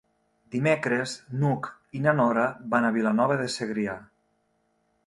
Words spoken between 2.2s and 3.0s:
Nora van a